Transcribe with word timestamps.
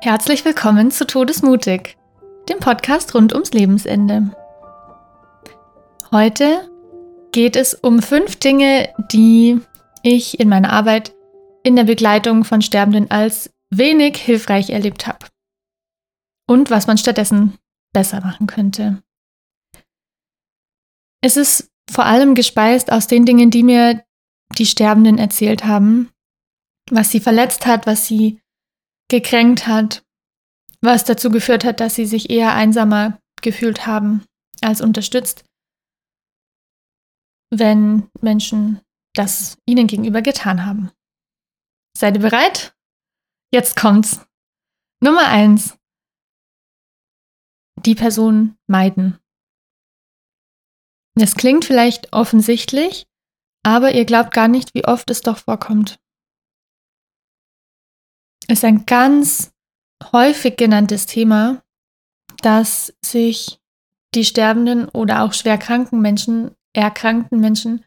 Herzlich 0.00 0.44
willkommen 0.44 0.92
zu 0.92 1.08
Todesmutig, 1.08 1.96
dem 2.48 2.60
Podcast 2.60 3.16
rund 3.16 3.32
ums 3.32 3.50
Lebensende. 3.50 4.30
Heute 6.12 6.70
geht 7.32 7.56
es 7.56 7.74
um 7.74 8.00
fünf 8.00 8.36
Dinge, 8.36 8.94
die 9.10 9.60
ich 10.04 10.38
in 10.38 10.48
meiner 10.48 10.72
Arbeit 10.72 11.16
in 11.64 11.74
der 11.74 11.82
Begleitung 11.82 12.44
von 12.44 12.62
Sterbenden 12.62 13.10
als 13.10 13.52
wenig 13.70 14.16
hilfreich 14.18 14.70
erlebt 14.70 15.08
habe. 15.08 15.26
Und 16.46 16.70
was 16.70 16.86
man 16.86 16.96
stattdessen 16.96 17.58
besser 17.92 18.20
machen 18.20 18.46
könnte. 18.46 19.02
Es 21.20 21.36
ist 21.36 21.72
vor 21.90 22.06
allem 22.06 22.36
gespeist 22.36 22.92
aus 22.92 23.08
den 23.08 23.26
Dingen, 23.26 23.50
die 23.50 23.64
mir 23.64 24.04
die 24.56 24.66
Sterbenden 24.66 25.18
erzählt 25.18 25.64
haben, 25.64 26.10
was 26.88 27.10
sie 27.10 27.18
verletzt 27.18 27.66
hat, 27.66 27.84
was 27.88 28.06
sie 28.06 28.40
gekränkt 29.08 29.66
hat, 29.66 30.04
was 30.80 31.04
dazu 31.04 31.30
geführt 31.30 31.64
hat, 31.64 31.80
dass 31.80 31.94
sie 31.94 32.06
sich 32.06 32.30
eher 32.30 32.54
einsamer 32.54 33.20
gefühlt 33.40 33.86
haben 33.86 34.24
als 34.60 34.80
unterstützt, 34.80 35.44
wenn 37.50 38.10
Menschen 38.20 38.80
das 39.14 39.58
ihnen 39.66 39.86
gegenüber 39.86 40.22
getan 40.22 40.64
haben. 40.64 40.90
Seid 41.96 42.16
ihr 42.16 42.22
bereit? 42.22 42.74
Jetzt 43.52 43.76
kommt's. 43.76 44.24
Nummer 45.00 45.26
eins. 45.26 45.76
Die 47.84 47.94
Person 47.94 48.56
meiden. 48.66 49.18
Es 51.14 51.34
klingt 51.34 51.64
vielleicht 51.64 52.12
offensichtlich, 52.12 53.06
aber 53.64 53.94
ihr 53.94 54.04
glaubt 54.04 54.32
gar 54.32 54.48
nicht, 54.48 54.74
wie 54.74 54.84
oft 54.84 55.10
es 55.10 55.20
doch 55.20 55.38
vorkommt. 55.38 55.98
Ist 58.50 58.64
ein 58.64 58.86
ganz 58.86 59.52
häufig 60.12 60.56
genanntes 60.56 61.06
Thema, 61.06 61.62
dass 62.42 62.94
sich 63.04 63.60
die 64.14 64.24
sterbenden 64.24 64.88
oder 64.88 65.22
auch 65.22 65.34
schwer 65.34 65.58
kranken 65.58 66.00
Menschen, 66.00 66.54
erkrankten 66.72 67.40
Menschen 67.40 67.84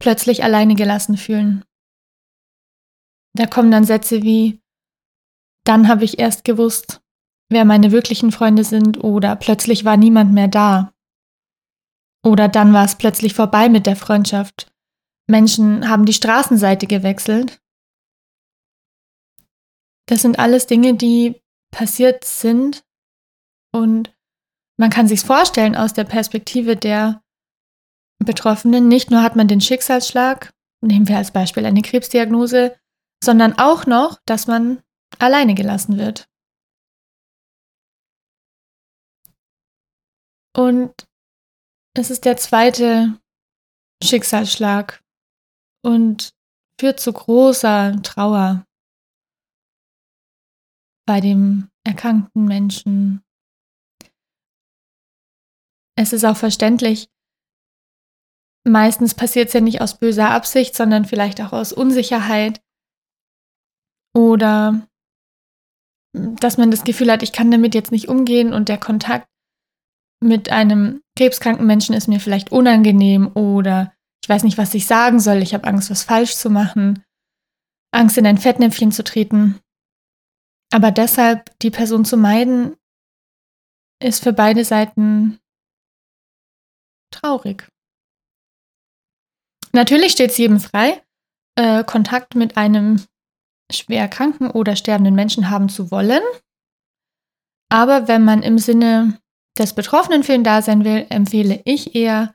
plötzlich 0.00 0.44
alleine 0.44 0.74
gelassen 0.74 1.16
fühlen. 1.16 1.64
Da 3.34 3.46
kommen 3.46 3.70
dann 3.70 3.84
Sätze 3.84 4.22
wie, 4.22 4.60
dann 5.64 5.88
habe 5.88 6.04
ich 6.04 6.18
erst 6.18 6.44
gewusst, 6.44 7.00
wer 7.50 7.64
meine 7.64 7.90
wirklichen 7.92 8.32
Freunde 8.32 8.64
sind 8.64 9.02
oder 9.02 9.36
plötzlich 9.36 9.84
war 9.84 9.96
niemand 9.96 10.32
mehr 10.32 10.48
da. 10.48 10.92
Oder 12.24 12.48
dann 12.48 12.72
war 12.72 12.84
es 12.84 12.96
plötzlich 12.96 13.34
vorbei 13.34 13.68
mit 13.68 13.86
der 13.86 13.96
Freundschaft. 13.96 14.72
Menschen 15.28 15.88
haben 15.88 16.04
die 16.04 16.12
Straßenseite 16.12 16.86
gewechselt. 16.86 17.60
Das 20.08 20.22
sind 20.22 20.38
alles 20.38 20.66
Dinge, 20.66 20.94
die 20.94 21.40
passiert 21.70 22.24
sind 22.24 22.82
und 23.72 24.16
man 24.78 24.90
kann 24.90 25.06
sich 25.06 25.20
vorstellen 25.20 25.76
aus 25.76 25.92
der 25.92 26.04
Perspektive 26.04 26.76
der 26.76 27.22
Betroffenen. 28.24 28.88
Nicht 28.88 29.10
nur 29.10 29.22
hat 29.22 29.36
man 29.36 29.48
den 29.48 29.60
Schicksalsschlag, 29.60 30.52
nehmen 30.80 31.08
wir 31.08 31.18
als 31.18 31.30
Beispiel 31.30 31.66
eine 31.66 31.82
Krebsdiagnose, 31.82 32.78
sondern 33.22 33.58
auch 33.58 33.84
noch, 33.84 34.18
dass 34.24 34.46
man 34.46 34.82
alleine 35.18 35.54
gelassen 35.54 35.98
wird. 35.98 36.26
Und 40.56 41.06
es 41.94 42.10
ist 42.10 42.24
der 42.24 42.38
zweite 42.38 43.20
Schicksalsschlag 44.02 45.02
und 45.84 46.30
führt 46.80 46.98
zu 46.98 47.12
großer 47.12 48.00
Trauer 48.02 48.64
bei 51.08 51.22
dem 51.22 51.70
erkrankten 51.84 52.44
Menschen. 52.44 53.22
Es 55.96 56.12
ist 56.12 56.22
auch 56.26 56.36
verständlich, 56.36 57.08
meistens 58.68 59.14
passiert 59.14 59.48
es 59.48 59.54
ja 59.54 59.62
nicht 59.62 59.80
aus 59.80 59.98
böser 59.98 60.28
Absicht, 60.28 60.76
sondern 60.76 61.06
vielleicht 61.06 61.40
auch 61.40 61.54
aus 61.54 61.72
Unsicherheit 61.72 62.60
oder 64.14 64.86
dass 66.14 66.58
man 66.58 66.70
das 66.70 66.84
Gefühl 66.84 67.10
hat, 67.10 67.22
ich 67.22 67.32
kann 67.32 67.50
damit 67.50 67.74
jetzt 67.74 67.90
nicht 67.90 68.08
umgehen 68.08 68.52
und 68.52 68.68
der 68.68 68.78
Kontakt 68.78 69.28
mit 70.20 70.50
einem 70.50 71.00
krebskranken 71.16 71.66
Menschen 71.66 71.94
ist 71.94 72.08
mir 72.08 72.20
vielleicht 72.20 72.52
unangenehm 72.52 73.34
oder 73.34 73.94
ich 74.22 74.28
weiß 74.28 74.42
nicht, 74.42 74.58
was 74.58 74.74
ich 74.74 74.86
sagen 74.86 75.20
soll, 75.20 75.38
ich 75.38 75.54
habe 75.54 75.66
Angst, 75.66 75.90
was 75.90 76.02
falsch 76.02 76.36
zu 76.36 76.50
machen, 76.50 77.02
Angst 77.94 78.18
in 78.18 78.26
ein 78.26 78.36
Fettnäpfchen 78.36 78.92
zu 78.92 79.04
treten. 79.04 79.58
Aber 80.70 80.90
deshalb 80.90 81.58
die 81.60 81.70
Person 81.70 82.04
zu 82.04 82.16
meiden, 82.16 82.76
ist 84.02 84.22
für 84.22 84.32
beide 84.32 84.64
Seiten 84.64 85.40
traurig. 87.12 87.66
Natürlich 89.72 90.12
steht 90.12 90.30
es 90.30 90.38
jedem 90.38 90.60
frei, 90.60 91.02
äh, 91.56 91.84
Kontakt 91.84 92.34
mit 92.34 92.56
einem 92.56 93.04
schwer 93.70 94.08
kranken 94.08 94.50
oder 94.50 94.76
sterbenden 94.76 95.14
Menschen 95.14 95.50
haben 95.50 95.68
zu 95.68 95.90
wollen. 95.90 96.22
Aber 97.70 98.08
wenn 98.08 98.24
man 98.24 98.42
im 98.42 98.58
Sinne 98.58 99.20
des 99.58 99.74
Betroffenen 99.74 100.22
für 100.22 100.34
ihn 100.34 100.44
da 100.44 100.62
sein 100.62 100.84
will, 100.84 101.06
empfehle 101.10 101.60
ich 101.64 101.94
eher, 101.94 102.34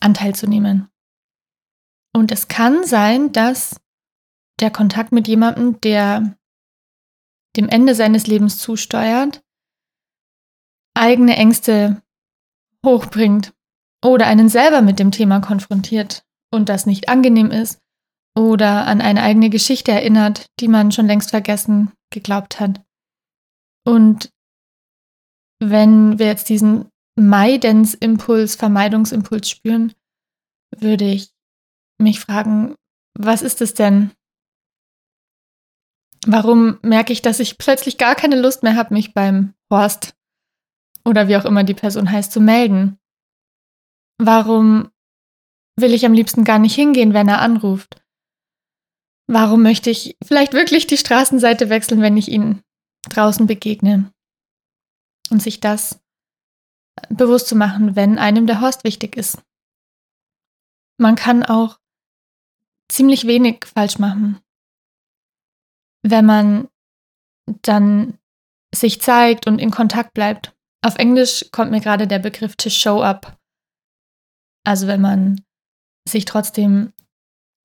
Anteil 0.00 0.34
zu 0.34 0.46
nehmen. 0.46 0.88
Und 2.14 2.30
es 2.30 2.48
kann 2.48 2.84
sein, 2.84 3.32
dass 3.32 3.80
der 4.60 4.70
Kontakt 4.70 5.12
mit 5.12 5.26
jemandem, 5.26 5.80
der 5.80 6.36
dem 7.56 7.68
Ende 7.68 7.94
seines 7.94 8.26
Lebens 8.26 8.58
zusteuert, 8.58 9.42
eigene 10.94 11.36
Ängste 11.36 12.02
hochbringt 12.84 13.52
oder 14.04 14.26
einen 14.26 14.48
selber 14.48 14.82
mit 14.82 14.98
dem 14.98 15.10
Thema 15.10 15.40
konfrontiert 15.40 16.24
und 16.52 16.68
das 16.68 16.86
nicht 16.86 17.08
angenehm 17.08 17.50
ist 17.50 17.80
oder 18.36 18.86
an 18.86 19.00
eine 19.00 19.22
eigene 19.22 19.50
Geschichte 19.50 19.92
erinnert, 19.92 20.46
die 20.60 20.68
man 20.68 20.92
schon 20.92 21.06
längst 21.06 21.30
vergessen 21.30 21.92
geglaubt 22.10 22.60
hat. 22.60 22.82
Und 23.86 24.30
wenn 25.60 26.18
wir 26.18 26.26
jetzt 26.26 26.48
diesen 26.48 26.88
Meidensimpuls, 27.16 28.56
Vermeidungsimpuls 28.56 29.48
spüren, 29.48 29.92
würde 30.76 31.04
ich 31.04 31.30
mich 31.98 32.20
fragen, 32.20 32.74
was 33.16 33.42
ist 33.42 33.60
es 33.60 33.74
denn? 33.74 34.10
Warum 36.26 36.78
merke 36.82 37.12
ich, 37.12 37.22
dass 37.22 37.40
ich 37.40 37.58
plötzlich 37.58 37.98
gar 37.98 38.14
keine 38.14 38.40
Lust 38.40 38.62
mehr 38.62 38.76
habe, 38.76 38.94
mich 38.94 39.12
beim 39.12 39.54
Horst 39.70 40.14
oder 41.04 41.28
wie 41.28 41.36
auch 41.36 41.44
immer 41.44 41.64
die 41.64 41.74
Person 41.74 42.10
heißt 42.10 42.32
zu 42.32 42.40
melden? 42.40 42.98
Warum 44.18 44.90
will 45.76 45.92
ich 45.92 46.06
am 46.06 46.12
liebsten 46.12 46.44
gar 46.44 46.58
nicht 46.58 46.74
hingehen, 46.74 47.12
wenn 47.12 47.28
er 47.28 47.40
anruft? 47.40 48.00
Warum 49.26 49.62
möchte 49.62 49.90
ich 49.90 50.16
vielleicht 50.24 50.52
wirklich 50.52 50.86
die 50.86 50.98
Straßenseite 50.98 51.68
wechseln, 51.68 52.00
wenn 52.00 52.16
ich 52.16 52.28
ihn 52.28 52.62
draußen 53.08 53.46
begegne? 53.46 54.12
Und 55.30 55.42
sich 55.42 55.60
das 55.60 56.00
bewusst 57.08 57.48
zu 57.48 57.56
machen, 57.56 57.96
wenn 57.96 58.18
einem 58.18 58.46
der 58.46 58.60
Horst 58.60 58.84
wichtig 58.84 59.16
ist. 59.16 59.42
Man 60.98 61.16
kann 61.16 61.42
auch 61.42 61.80
ziemlich 62.88 63.26
wenig 63.26 63.64
falsch 63.64 63.98
machen, 63.98 64.43
wenn 66.04 66.26
man 66.26 66.68
dann 67.62 68.18
sich 68.74 69.00
zeigt 69.00 69.46
und 69.46 69.58
in 69.58 69.70
Kontakt 69.70 70.14
bleibt. 70.14 70.54
Auf 70.84 70.96
Englisch 70.96 71.46
kommt 71.50 71.70
mir 71.70 71.80
gerade 71.80 72.06
der 72.06 72.18
Begriff 72.18 72.56
to 72.56 72.68
show 72.70 73.02
up. 73.02 73.38
Also 74.66 74.86
wenn 74.86 75.00
man 75.00 75.44
sich 76.08 76.24
trotzdem 76.26 76.92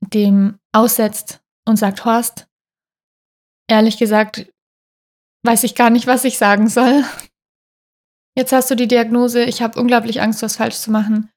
dem 0.01 0.59
aussetzt 0.73 1.41
und 1.67 1.77
sagt, 1.77 2.05
Horst, 2.05 2.47
ehrlich 3.69 3.97
gesagt, 3.97 4.51
weiß 5.45 5.63
ich 5.63 5.75
gar 5.75 5.89
nicht, 5.89 6.07
was 6.07 6.23
ich 6.23 6.37
sagen 6.37 6.69
soll. 6.69 7.03
Jetzt 8.37 8.53
hast 8.53 8.71
du 8.71 8.75
die 8.75 8.87
Diagnose, 8.87 9.43
ich 9.43 9.61
habe 9.61 9.79
unglaublich 9.79 10.21
Angst, 10.21 10.41
was 10.41 10.55
falsch 10.55 10.77
zu 10.77 10.91
machen. 10.91 11.29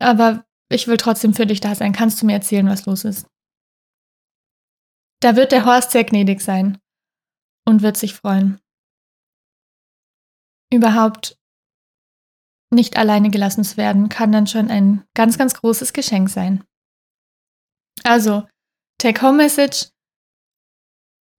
Aber 0.00 0.44
ich 0.70 0.86
will 0.86 0.96
trotzdem 0.96 1.34
für 1.34 1.46
dich 1.46 1.60
da 1.60 1.74
sein. 1.74 1.92
Kannst 1.92 2.22
du 2.22 2.26
mir 2.26 2.34
erzählen, 2.34 2.68
was 2.68 2.86
los 2.86 3.04
ist? 3.04 3.29
Da 5.20 5.36
wird 5.36 5.52
der 5.52 5.66
Horst 5.66 5.90
sehr 5.90 6.04
gnädig 6.04 6.40
sein 6.40 6.78
und 7.66 7.82
wird 7.82 7.96
sich 7.96 8.14
freuen. 8.14 8.58
Überhaupt 10.72 11.36
nicht 12.72 12.96
alleine 12.96 13.30
gelassen 13.30 13.64
zu 13.64 13.76
werden, 13.76 14.08
kann 14.08 14.32
dann 14.32 14.46
schon 14.46 14.70
ein 14.70 15.04
ganz, 15.14 15.36
ganz 15.36 15.54
großes 15.54 15.92
Geschenk 15.92 16.30
sein. 16.30 16.64
Also, 18.04 18.46
Take-Home-Message, 18.98 19.90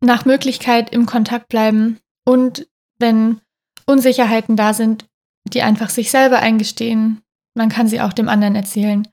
nach 0.04 0.26
Möglichkeit 0.26 0.92
im 0.92 1.06
Kontakt 1.06 1.48
bleiben 1.48 2.00
und 2.26 2.68
wenn 3.00 3.42
Unsicherheiten 3.86 4.56
da 4.56 4.74
sind, 4.74 5.08
die 5.48 5.62
einfach 5.62 5.90
sich 5.90 6.12
selber 6.12 6.40
eingestehen, 6.40 7.22
man 7.56 7.70
kann 7.70 7.88
sie 7.88 8.02
auch 8.02 8.14
dem 8.14 8.30
anderen 8.30 8.56
erzählen. 8.56 9.08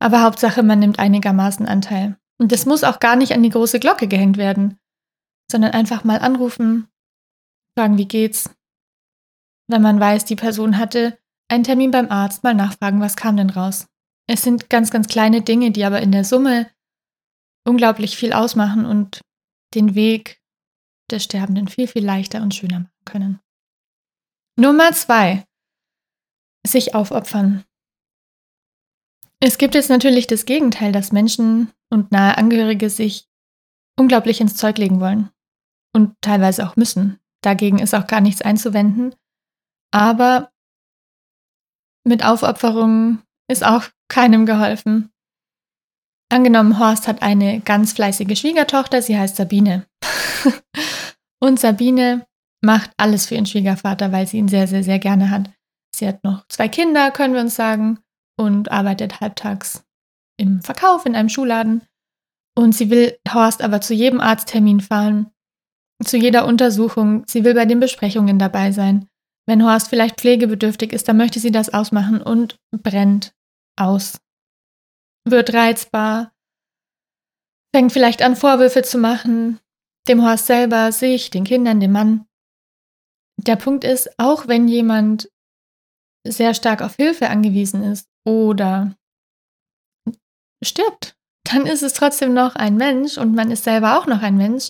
Aber 0.00 0.22
Hauptsache, 0.22 0.62
man 0.62 0.78
nimmt 0.78 0.98
einigermaßen 0.98 1.66
Anteil. 1.66 2.16
Und 2.38 2.52
das 2.52 2.66
muss 2.66 2.84
auch 2.84 3.00
gar 3.00 3.16
nicht 3.16 3.32
an 3.32 3.42
die 3.42 3.50
große 3.50 3.80
Glocke 3.80 4.08
gehängt 4.08 4.36
werden. 4.36 4.78
sondern 5.50 5.72
einfach 5.72 6.04
mal 6.04 6.18
anrufen, 6.18 6.88
fragen, 7.74 7.96
wie 7.96 8.06
geht's. 8.06 8.50
Wenn 9.66 9.80
man 9.80 9.98
weiß, 9.98 10.26
die 10.26 10.36
Person 10.36 10.76
hatte 10.76 11.18
einen 11.48 11.64
Termin 11.64 11.90
beim 11.90 12.10
Arzt, 12.10 12.42
mal 12.42 12.54
nachfragen, 12.54 13.00
was 13.00 13.16
kam 13.16 13.38
denn 13.38 13.48
raus. 13.50 13.86
Es 14.26 14.42
sind 14.42 14.68
ganz, 14.68 14.90
ganz 14.90 15.08
kleine 15.08 15.40
Dinge, 15.40 15.70
die 15.70 15.84
aber 15.84 16.02
in 16.02 16.12
der 16.12 16.24
Summe 16.24 16.70
unglaublich 17.66 18.16
viel 18.16 18.34
ausmachen 18.34 18.84
und 18.84 19.22
den 19.74 19.94
Weg 19.94 20.40
des 21.10 21.24
Sterbenden 21.24 21.68
viel, 21.68 21.88
viel 21.88 22.04
leichter 22.04 22.42
und 22.42 22.54
schöner 22.54 22.80
machen 22.80 23.04
können. 23.06 23.40
Nummer 24.56 24.92
zwei. 24.92 25.44
Sich 26.66 26.94
aufopfern. 26.94 27.64
Es 29.40 29.58
gibt 29.58 29.74
jetzt 29.74 29.88
natürlich 29.88 30.26
das 30.26 30.46
Gegenteil, 30.46 30.92
dass 30.92 31.12
Menschen 31.12 31.72
und 31.90 32.10
nahe 32.10 32.36
Angehörige 32.36 32.90
sich 32.90 33.28
unglaublich 33.98 34.40
ins 34.40 34.56
Zeug 34.56 34.78
legen 34.78 35.00
wollen 35.00 35.30
und 35.94 36.14
teilweise 36.20 36.66
auch 36.66 36.76
müssen. 36.76 37.20
Dagegen 37.42 37.78
ist 37.78 37.94
auch 37.94 38.06
gar 38.06 38.20
nichts 38.20 38.42
einzuwenden. 38.42 39.14
Aber 39.92 40.50
mit 42.04 42.24
Aufopferungen 42.24 43.22
ist 43.48 43.64
auch 43.64 43.84
keinem 44.08 44.44
geholfen. 44.44 45.10
Angenommen, 46.30 46.78
Horst 46.78 47.08
hat 47.08 47.22
eine 47.22 47.60
ganz 47.60 47.92
fleißige 47.92 48.38
Schwiegertochter, 48.38 49.02
sie 49.02 49.18
heißt 49.18 49.36
Sabine. 49.36 49.86
und 51.40 51.58
Sabine 51.58 52.26
macht 52.60 52.90
alles 52.96 53.26
für 53.26 53.36
ihren 53.36 53.46
Schwiegervater, 53.46 54.12
weil 54.12 54.26
sie 54.26 54.38
ihn 54.38 54.48
sehr, 54.48 54.66
sehr, 54.66 54.82
sehr 54.82 54.98
gerne 54.98 55.30
hat. 55.30 55.50
Sie 55.94 56.06
hat 56.06 56.22
noch 56.24 56.46
zwei 56.48 56.68
Kinder, 56.68 57.10
können 57.10 57.34
wir 57.34 57.40
uns 57.40 57.54
sagen, 57.54 58.00
und 58.38 58.70
arbeitet 58.70 59.20
halbtags 59.20 59.84
im 60.38 60.62
Verkauf 60.62 61.04
in 61.04 61.14
einem 61.14 61.28
Schuhladen. 61.28 61.82
Und 62.56 62.74
sie 62.74 62.90
will 62.90 63.18
Horst 63.32 63.62
aber 63.62 63.80
zu 63.80 63.94
jedem 63.94 64.20
Arzttermin 64.20 64.80
fahren, 64.80 65.30
zu 66.02 66.16
jeder 66.16 66.46
Untersuchung. 66.46 67.24
Sie 67.26 67.44
will 67.44 67.54
bei 67.54 67.66
den 67.66 67.80
Besprechungen 67.80 68.38
dabei 68.38 68.72
sein. 68.72 69.08
Wenn 69.46 69.64
Horst 69.64 69.88
vielleicht 69.88 70.20
pflegebedürftig 70.20 70.92
ist, 70.92 71.08
dann 71.08 71.16
möchte 71.16 71.40
sie 71.40 71.50
das 71.50 71.72
ausmachen 71.72 72.20
und 72.22 72.56
brennt 72.70 73.32
aus. 73.76 74.20
Wird 75.24 75.52
reizbar, 75.52 76.32
fängt 77.74 77.92
vielleicht 77.92 78.22
an, 78.22 78.36
Vorwürfe 78.36 78.82
zu 78.82 78.98
machen, 78.98 79.60
dem 80.08 80.24
Horst 80.24 80.46
selber, 80.46 80.92
sich, 80.92 81.30
den 81.30 81.44
Kindern, 81.44 81.80
dem 81.80 81.92
Mann. 81.92 82.26
Der 83.40 83.56
Punkt 83.56 83.84
ist, 83.84 84.10
auch 84.18 84.48
wenn 84.48 84.68
jemand 84.68 85.30
sehr 86.26 86.54
stark 86.54 86.82
auf 86.82 86.96
Hilfe 86.96 87.30
angewiesen 87.30 87.82
ist 87.82 88.07
oder 88.24 88.94
stirbt, 90.62 91.16
dann 91.44 91.66
ist 91.66 91.82
es 91.82 91.94
trotzdem 91.94 92.34
noch 92.34 92.56
ein 92.56 92.76
Mensch 92.76 93.16
und 93.16 93.34
man 93.34 93.50
ist 93.50 93.64
selber 93.64 93.98
auch 93.98 94.06
noch 94.06 94.22
ein 94.22 94.36
Mensch. 94.36 94.68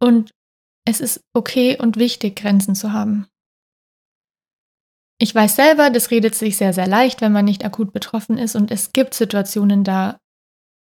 Und 0.00 0.30
es 0.86 1.00
ist 1.00 1.24
okay 1.34 1.78
und 1.78 1.96
wichtig, 1.96 2.36
Grenzen 2.36 2.74
zu 2.74 2.92
haben. 2.92 3.26
Ich 5.20 5.34
weiß 5.34 5.56
selber, 5.56 5.90
das 5.90 6.10
redet 6.10 6.34
sich 6.34 6.56
sehr, 6.56 6.72
sehr 6.72 6.86
leicht, 6.86 7.20
wenn 7.20 7.32
man 7.32 7.44
nicht 7.44 7.64
akut 7.64 7.92
betroffen 7.92 8.38
ist. 8.38 8.54
Und 8.54 8.70
es 8.70 8.92
gibt 8.92 9.14
Situationen, 9.14 9.82
da 9.82 10.20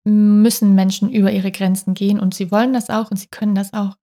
müssen 0.06 0.75
Menschen 0.75 1.12
über 1.12 1.31
ihre 1.31 1.51
Grenzen 1.51 1.94
gehen 1.94 2.19
und 2.19 2.33
sie 2.33 2.51
wollen 2.51 2.74
das 2.74 2.89
auch 2.89 3.12
und 3.12 3.18
sie 3.18 3.27
können 3.27 3.56
das 3.56 3.74
auch. 3.74 3.95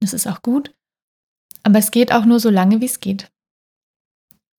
Das 0.00 0.12
ist 0.12 0.26
auch 0.26 0.42
gut. 0.42 0.74
Aber 1.62 1.78
es 1.78 1.90
geht 1.90 2.12
auch 2.12 2.24
nur 2.24 2.40
so 2.40 2.50
lange, 2.50 2.80
wie 2.80 2.86
es 2.86 3.00
geht. 3.00 3.32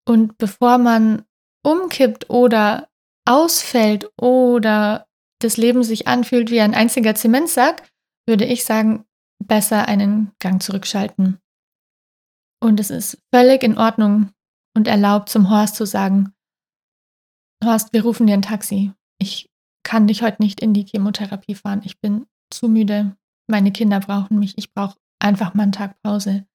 Und 0.07 0.37
bevor 0.37 0.77
man 0.77 1.25
umkippt 1.65 2.29
oder 2.29 2.89
ausfällt 3.27 4.09
oder 4.19 5.07
das 5.39 5.57
Leben 5.57 5.83
sich 5.83 6.07
anfühlt 6.07 6.51
wie 6.51 6.61
ein 6.61 6.75
einziger 6.75 7.15
Zementsack, 7.15 7.83
würde 8.27 8.45
ich 8.45 8.65
sagen, 8.65 9.05
besser 9.43 9.87
einen 9.87 10.31
Gang 10.39 10.61
zurückschalten. 10.61 11.39
Und 12.61 12.79
es 12.79 12.89
ist 12.89 13.17
völlig 13.33 13.63
in 13.63 13.77
Ordnung, 13.77 14.31
und 14.75 14.87
erlaubt, 14.87 15.29
zum 15.29 15.49
Horst 15.49 15.75
zu 15.75 15.85
sagen, 15.85 16.33
Horst, 17.63 17.93
wir 17.93 18.03
rufen 18.03 18.27
dir 18.27 18.33
ein 18.33 18.41
Taxi. 18.41 18.91
Ich 19.19 19.49
kann 19.83 20.07
dich 20.07 20.21
heute 20.21 20.41
nicht 20.41 20.59
in 20.59 20.73
die 20.73 20.85
Chemotherapie 20.85 21.55
fahren. 21.55 21.81
Ich 21.85 21.99
bin 21.99 22.27
zu 22.51 22.67
müde. 22.67 23.15
Meine 23.47 23.71
Kinder 23.71 24.01
brauchen 24.01 24.39
mich. 24.39 24.57
Ich 24.57 24.73
brauche 24.73 24.97
einfach 25.19 25.53
mal 25.53 25.63
einen 25.63 25.71
Tag 25.71 25.99
Pause. 26.03 26.45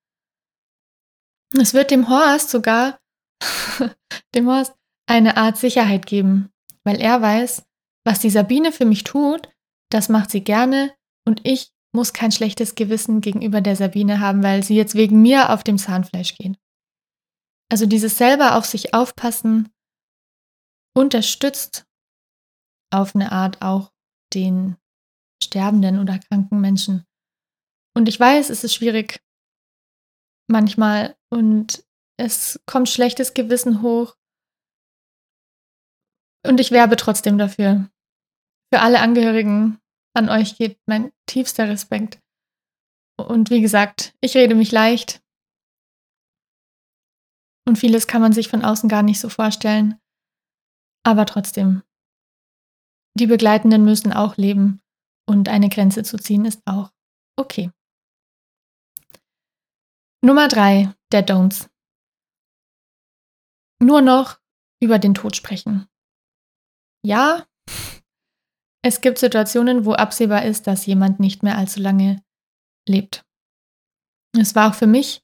Es 1.58 1.74
wird 1.74 1.90
dem 1.90 2.08
Horst 2.08 2.50
sogar, 2.50 3.00
dem 4.34 4.46
Horst, 4.46 4.74
eine 5.10 5.36
Art 5.36 5.56
Sicherheit 5.56 6.06
geben, 6.06 6.50
weil 6.84 7.00
er 7.00 7.20
weiß, 7.20 7.66
was 8.06 8.20
die 8.20 8.30
Sabine 8.30 8.70
für 8.70 8.84
mich 8.84 9.02
tut, 9.02 9.48
das 9.90 10.08
macht 10.08 10.30
sie 10.30 10.44
gerne 10.44 10.94
und 11.26 11.40
ich 11.42 11.72
muss 11.92 12.12
kein 12.12 12.30
schlechtes 12.30 12.76
Gewissen 12.76 13.20
gegenüber 13.20 13.60
der 13.60 13.74
Sabine 13.74 14.20
haben, 14.20 14.44
weil 14.44 14.62
sie 14.62 14.76
jetzt 14.76 14.94
wegen 14.94 15.20
mir 15.20 15.50
auf 15.50 15.64
dem 15.64 15.78
Zahnfleisch 15.78 16.36
geht. 16.36 16.56
Also 17.68 17.86
dieses 17.86 18.16
selber 18.18 18.54
auf 18.54 18.64
sich 18.64 18.94
aufpassen 18.94 19.68
unterstützt 20.96 21.86
auf 22.92 23.16
eine 23.16 23.32
Art 23.32 23.62
auch 23.62 23.90
den 24.32 24.76
sterbenden 25.42 25.98
oder 25.98 26.20
kranken 26.20 26.60
Menschen. 26.60 27.04
Und 27.96 28.08
ich 28.08 28.18
weiß, 28.18 28.48
es 28.50 28.62
ist 28.62 28.74
schwierig 28.74 29.20
manchmal 30.48 31.16
und 31.30 31.84
es 32.16 32.60
kommt 32.66 32.88
schlechtes 32.88 33.34
Gewissen 33.34 33.82
hoch. 33.82 34.14
Und 36.46 36.60
ich 36.60 36.70
werbe 36.70 36.96
trotzdem 36.96 37.38
dafür. 37.38 37.90
Für 38.72 38.80
alle 38.80 39.00
Angehörigen 39.00 39.78
an 40.14 40.28
euch 40.28 40.56
geht 40.56 40.78
mein 40.86 41.12
tiefster 41.26 41.68
Respekt. 41.68 42.20
Und 43.16 43.50
wie 43.50 43.60
gesagt, 43.60 44.14
ich 44.20 44.36
rede 44.36 44.54
mich 44.54 44.72
leicht. 44.72 45.22
Und 47.66 47.76
vieles 47.76 48.06
kann 48.06 48.22
man 48.22 48.32
sich 48.32 48.48
von 48.48 48.64
außen 48.64 48.88
gar 48.88 49.02
nicht 49.02 49.20
so 49.20 49.28
vorstellen. 49.28 50.00
Aber 51.04 51.26
trotzdem, 51.26 51.82
die 53.14 53.26
Begleitenden 53.26 53.84
müssen 53.84 54.12
auch 54.12 54.36
leben 54.36 54.80
und 55.28 55.48
eine 55.48 55.68
Grenze 55.68 56.02
zu 56.02 56.16
ziehen 56.16 56.44
ist 56.44 56.62
auch 56.66 56.90
okay. 57.36 57.70
Nummer 60.22 60.48
drei 60.48 60.94
der 61.12 61.26
Don'ts. 61.26 61.68
Nur 63.82 64.02
noch 64.02 64.38
über 64.82 64.98
den 64.98 65.14
Tod 65.14 65.36
sprechen. 65.36 65.89
Ja, 67.02 67.46
es 68.82 69.00
gibt 69.00 69.18
Situationen, 69.18 69.84
wo 69.84 69.92
absehbar 69.92 70.44
ist, 70.44 70.66
dass 70.66 70.86
jemand 70.86 71.20
nicht 71.20 71.42
mehr 71.42 71.58
allzu 71.58 71.80
lange 71.80 72.22
lebt. 72.88 73.24
Es 74.38 74.54
war 74.54 74.70
auch 74.70 74.74
für 74.74 74.86
mich 74.86 75.22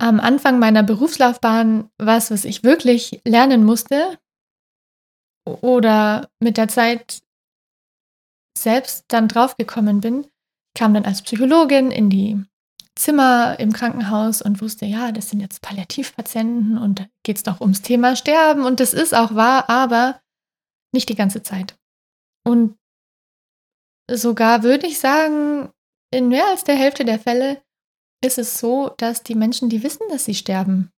am 0.00 0.20
Anfang 0.20 0.58
meiner 0.58 0.82
Berufslaufbahn 0.82 1.90
was, 1.98 2.30
was 2.30 2.44
ich 2.44 2.64
wirklich 2.64 3.20
lernen 3.24 3.64
musste 3.64 4.18
oder 5.44 6.28
mit 6.40 6.56
der 6.56 6.68
Zeit 6.68 7.22
selbst 8.58 9.04
dann 9.08 9.28
draufgekommen 9.28 10.00
bin. 10.00 10.24
Ich 10.24 10.80
kam 10.80 10.94
dann 10.94 11.04
als 11.04 11.22
Psychologin 11.22 11.90
in 11.90 12.10
die 12.10 12.44
Zimmer 12.94 13.58
im 13.58 13.72
Krankenhaus 13.72 14.42
und 14.42 14.60
wusste, 14.60 14.86
ja, 14.86 15.12
das 15.12 15.30
sind 15.30 15.40
jetzt 15.40 15.62
Palliativpatienten 15.62 16.78
und 16.78 17.00
da 17.00 17.06
geht 17.22 17.38
es 17.38 17.42
doch 17.42 17.60
ums 17.60 17.82
Thema 17.82 18.16
Sterben 18.16 18.64
und 18.64 18.80
das 18.80 18.92
ist 18.92 19.14
auch 19.14 19.34
wahr, 19.34 19.70
aber 19.70 20.20
nicht 20.92 21.08
die 21.08 21.14
ganze 21.14 21.42
Zeit. 21.42 21.78
Und 22.44 22.78
sogar 24.10 24.62
würde 24.62 24.86
ich 24.86 24.98
sagen, 24.98 25.72
in 26.12 26.28
mehr 26.28 26.46
als 26.48 26.64
der 26.64 26.76
Hälfte 26.76 27.04
der 27.04 27.18
Fälle 27.18 27.62
ist 28.24 28.38
es 28.38 28.58
so, 28.58 28.90
dass 28.98 29.22
die 29.22 29.34
Menschen, 29.34 29.68
die 29.68 29.82
wissen, 29.82 30.06
dass 30.08 30.24
sie 30.24 30.34
sterben. 30.34 30.90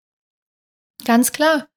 Ganz 1.05 1.33
klar. 1.33 1.69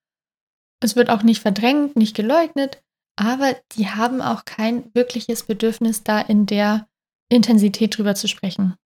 Es 0.80 0.94
wird 0.96 1.10
auch 1.10 1.22
nicht 1.22 1.40
verdrängt, 1.40 1.96
nicht 1.96 2.14
geleugnet, 2.14 2.82
aber 3.16 3.54
die 3.72 3.88
haben 3.88 4.22
auch 4.22 4.44
kein 4.44 4.94
wirkliches 4.94 5.44
Bedürfnis, 5.44 6.04
da 6.04 6.20
in 6.20 6.46
der 6.46 6.88
Intensität 7.28 7.96
drüber 7.98 8.14
zu 8.14 8.28
sprechen. 8.28 8.76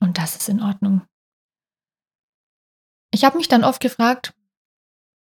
Und 0.00 0.18
das 0.18 0.36
ist 0.36 0.48
in 0.48 0.62
Ordnung. 0.62 1.06
Ich 3.12 3.24
habe 3.24 3.36
mich 3.36 3.48
dann 3.48 3.64
oft 3.64 3.80
gefragt, 3.80 4.34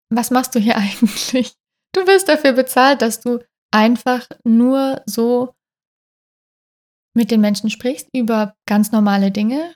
was 0.09 0.31
machst 0.31 0.55
du 0.55 0.59
hier 0.59 0.77
eigentlich? 0.77 1.55
Du 1.93 2.07
wirst 2.07 2.27
dafür 2.27 2.53
bezahlt, 2.53 3.01
dass 3.01 3.21
du 3.21 3.39
einfach 3.71 4.27
nur 4.43 5.01
so 5.05 5.55
mit 7.15 7.31
den 7.31 7.41
Menschen 7.41 7.69
sprichst 7.69 8.09
über 8.13 8.55
ganz 8.67 8.91
normale 8.91 9.31
Dinge 9.31 9.75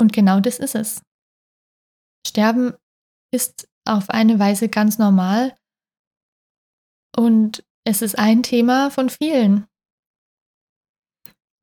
und 0.00 0.12
genau 0.12 0.40
das 0.40 0.58
ist 0.58 0.74
es. 0.74 1.02
Sterben 2.26 2.74
ist 3.32 3.68
auf 3.86 4.10
eine 4.10 4.38
Weise 4.38 4.68
ganz 4.68 4.98
normal 4.98 5.56
und 7.16 7.64
es 7.84 8.02
ist 8.02 8.18
ein 8.18 8.42
Thema 8.42 8.90
von 8.90 9.10
vielen. 9.10 9.66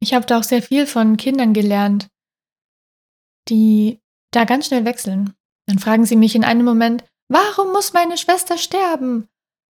Ich 0.01 0.13
habe 0.13 0.25
da 0.25 0.39
auch 0.39 0.43
sehr 0.43 0.61
viel 0.61 0.85
von 0.85 1.17
Kindern 1.17 1.53
gelernt, 1.53 2.09
die 3.49 3.99
da 4.31 4.43
ganz 4.43 4.67
schnell 4.67 4.85
wechseln. 4.85 5.33
Dann 5.67 5.79
fragen 5.79 6.05
sie 6.05 6.15
mich 6.15 6.35
in 6.35 6.43
einem 6.43 6.65
Moment, 6.65 7.03
warum 7.29 7.71
muss 7.71 7.93
meine 7.93 8.17
Schwester 8.17 8.57
sterben? 8.57 9.27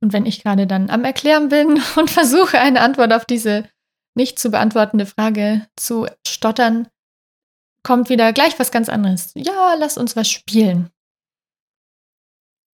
Und 0.03 0.13
wenn 0.13 0.25
ich 0.25 0.41
gerade 0.41 0.67
dann 0.67 0.89
am 0.89 1.03
Erklären 1.03 1.49
bin 1.49 1.81
und 1.95 2.09
versuche, 2.09 2.59
eine 2.59 2.81
Antwort 2.81 3.13
auf 3.13 3.25
diese 3.25 3.69
nicht 4.15 4.39
zu 4.39 4.51
beantwortende 4.51 5.05
Frage 5.05 5.67
zu 5.75 6.07
stottern, 6.27 6.87
kommt 7.83 8.09
wieder 8.09 8.33
gleich 8.33 8.59
was 8.59 8.71
ganz 8.71 8.89
anderes. 8.89 9.31
Ja, 9.35 9.75
lass 9.75 9.97
uns 9.97 10.15
was 10.15 10.29
spielen. 10.29 10.89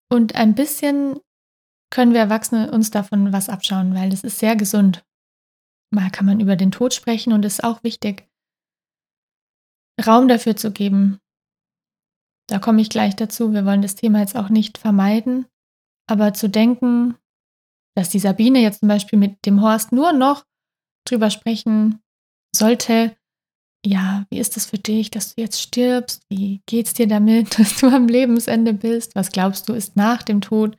Und 0.09 0.35
ein 0.35 0.55
bisschen 0.55 1.19
können 1.91 2.13
wir 2.13 2.21
Erwachsene 2.21 2.71
uns 2.71 2.91
davon 2.91 3.33
was 3.33 3.49
abschauen, 3.49 3.95
weil 3.95 4.09
das 4.09 4.23
ist 4.23 4.39
sehr 4.39 4.55
gesund. 4.55 5.05
Mal 5.91 6.09
kann 6.09 6.25
man 6.25 6.39
über 6.39 6.55
den 6.55 6.71
Tod 6.71 6.93
sprechen 6.93 7.33
und 7.33 7.45
es 7.45 7.55
ist 7.55 7.63
auch 7.63 7.83
wichtig, 7.83 8.27
Raum 10.05 10.27
dafür 10.27 10.55
zu 10.55 10.71
geben. 10.71 11.19
Da 12.47 12.59
komme 12.59 12.81
ich 12.81 12.89
gleich 12.89 13.15
dazu. 13.15 13.53
Wir 13.53 13.65
wollen 13.65 13.81
das 13.81 13.95
Thema 13.95 14.19
jetzt 14.19 14.35
auch 14.35 14.49
nicht 14.49 14.77
vermeiden, 14.77 15.47
aber 16.07 16.33
zu 16.33 16.49
denken, 16.49 17.15
dass 17.95 18.09
die 18.09 18.19
Sabine 18.19 18.59
jetzt 18.59 18.79
zum 18.79 18.89
Beispiel 18.89 19.17
mit 19.17 19.45
dem 19.45 19.61
Horst 19.61 19.91
nur 19.91 20.13
noch 20.13 20.45
drüber 21.07 21.29
sprechen 21.29 22.01
sollte, 22.55 23.15
ja, 23.85 24.25
wie 24.29 24.39
ist 24.39 24.57
es 24.57 24.65
für 24.65 24.79
dich, 24.79 25.11
dass 25.11 25.35
du 25.35 25.41
jetzt 25.41 25.61
stirbst? 25.61 26.23
Wie 26.27 26.61
geht's 26.65 26.93
dir 26.93 27.07
damit, 27.07 27.59
dass 27.59 27.77
du 27.77 27.87
am 27.87 28.07
Lebensende 28.07 28.73
bist? 28.73 29.15
Was 29.15 29.31
glaubst 29.31 29.69
du 29.69 29.73
ist 29.73 29.95
nach 29.95 30.23
dem 30.23 30.41
Tod? 30.41 30.77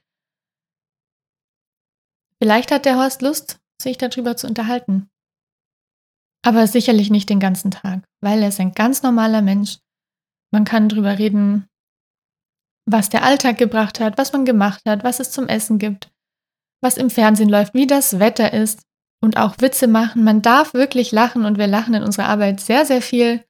Vielleicht 2.42 2.70
hat 2.70 2.85
der 2.85 2.96
Horst 2.96 3.23
Lust, 3.23 3.61
sich 3.80 3.96
darüber 3.96 4.37
zu 4.37 4.46
unterhalten. 4.46 5.08
Aber 6.44 6.66
sicherlich 6.66 7.11
nicht 7.11 7.30
den 7.30 7.40
ganzen 7.40 7.70
Tag, 7.70 8.04
weil 8.20 8.42
er 8.42 8.49
ist 8.49 8.61
ein 8.61 8.73
ganz 8.73 9.02
normaler 9.02 9.42
Mensch. 9.42 9.78
Man 10.56 10.64
kann 10.64 10.88
darüber 10.88 11.18
reden, 11.18 11.68
was 12.88 13.10
der 13.10 13.25
Alltag 13.25 13.58
gebracht 13.58 14.00
hat, 14.00 14.16
was 14.16 14.32
man 14.32 14.46
gemacht 14.46 14.80
hat, 14.88 15.04
was 15.04 15.20
es 15.20 15.30
zum 15.30 15.48
Essen 15.48 15.78
gibt, 15.78 16.10
was 16.82 16.96
im 16.96 17.10
Fernsehen 17.10 17.50
läuft, 17.50 17.75
wie 17.75 17.86
das 17.86 18.20
Wetter 18.20 18.54
ist 18.54 18.80
und 19.22 19.36
auch 19.36 19.56
Witze 19.58 19.86
machen. 19.86 20.25
Man 20.25 20.40
darf 20.40 20.72
wirklich 20.72 21.12
lachen 21.12 21.44
und 21.44 21.58
wir 21.58 21.66
lachen 21.66 21.92
in 21.92 22.02
unserer 22.02 22.28
Arbeit 22.28 22.60
sehr, 22.60 22.86
sehr 22.86 23.02
viel 23.02 23.44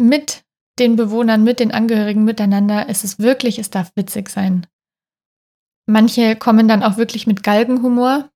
mit 0.00 0.46
den 0.78 0.96
Bewohnern, 0.96 1.44
mit 1.44 1.60
den 1.60 1.70
Angehörigen 1.70 2.24
miteinander. 2.24 2.88
Es 2.88 3.04
ist 3.04 3.18
wirklich, 3.18 3.58
es 3.58 3.68
darf 3.68 3.92
witzig 3.96 4.30
sein. 4.30 4.66
Manche 5.84 6.36
kommen 6.36 6.68
dann 6.68 6.82
auch 6.82 6.96
wirklich 6.96 7.26
mit 7.26 7.42
Galgenhumor. 7.42 8.30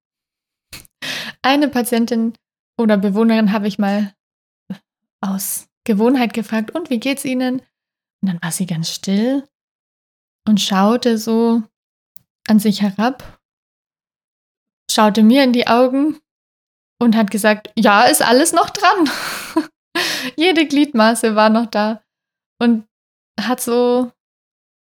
Eine 1.41 1.71
Patientin 1.71 2.35
oder 2.79 2.99
Bewohnerin 2.99 3.51
habe 3.51 3.67
ich 3.67 3.79
mal 3.79 4.13
aus 5.23 5.72
Gewohnheit 5.85 6.35
gefragt, 6.35 6.71
und 6.73 6.91
wie 6.91 7.01
geht's 7.01 7.25
Ihnen? 7.25 7.61
Und 8.21 8.29
dann 8.29 8.43
war 8.43 8.53
sie 8.53 8.67
ganz 8.67 8.91
still 8.91 9.49
und 10.47 10.61
schaute 10.61 11.19
so 11.19 11.63
an 12.47 12.59
sich 12.59 12.83
herab 12.83 13.41
schaute 14.93 15.23
mir 15.23 15.43
in 15.45 15.53
die 15.53 15.67
Augen 15.67 16.21
und 17.01 17.17
hat 17.17 17.31
gesagt, 17.31 17.73
ja, 17.77 18.05
ist 18.05 18.23
alles 18.23 18.53
noch 18.53 18.71
dran. 18.71 19.11
Jede 20.37 20.67
Gliedmaße 20.67 21.35
war 21.35 21.49
noch 21.49 21.67
da 21.67 22.03
und 22.61 22.87
hat 23.41 23.61
so 23.61 24.13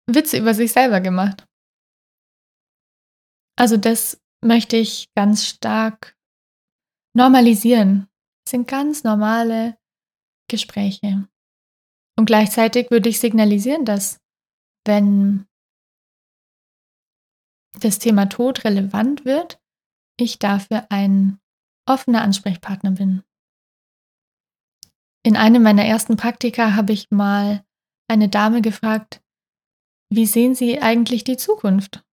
Witze 0.06 0.38
über 0.38 0.54
sich 0.54 0.72
selber 0.72 1.00
gemacht. 1.00 1.46
Also 3.58 3.76
das 3.76 4.20
möchte 4.44 4.76
ich 4.76 5.12
ganz 5.14 5.46
stark 5.46 6.16
normalisieren. 7.14 8.08
Das 8.44 8.52
sind 8.52 8.68
ganz 8.68 9.04
normale 9.04 9.76
Gespräche. 10.52 11.26
Und 12.18 12.26
gleichzeitig 12.26 12.90
würde 12.90 13.08
ich 13.08 13.18
signalisieren, 13.18 13.86
dass 13.86 14.20
wenn 14.84 15.46
das 17.80 17.98
Thema 17.98 18.26
Tod 18.26 18.64
relevant 18.64 19.24
wird, 19.24 19.58
ich 20.20 20.38
dafür 20.38 20.86
ein 20.90 21.40
offener 21.88 22.20
Ansprechpartner 22.20 22.92
bin. 22.92 23.22
In 25.24 25.36
einem 25.36 25.62
meiner 25.62 25.86
ersten 25.86 26.16
Praktika 26.16 26.74
habe 26.74 26.92
ich 26.92 27.10
mal 27.10 27.64
eine 28.08 28.28
Dame 28.28 28.60
gefragt, 28.60 29.22
wie 30.12 30.26
sehen 30.26 30.54
Sie 30.54 30.82
eigentlich 30.82 31.24
die 31.24 31.38
Zukunft? 31.38 32.04